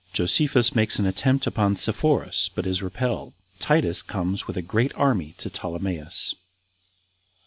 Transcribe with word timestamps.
Josephus 0.13 0.73
Makes 0.73 0.97
An 0.97 1.05
Attempt 1.05 1.45
Upon 1.45 1.75
Sepphoris 1.75 2.49
But 2.49 2.65
Is 2.65 2.81
Repelled. 2.81 3.33
Titus 3.59 4.01
Comes 4.01 4.47
With 4.47 4.57
A 4.57 4.63
Great 4.63 4.91
Army 4.95 5.35
To 5.37 5.47
Ptolemais. 5.47 6.33